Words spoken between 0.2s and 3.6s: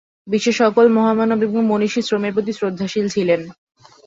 বিশ্বের সকল মহামানব ও মনীষীই শ্রমের প্রতি শ্রদ্ধাশীল ছিলেন।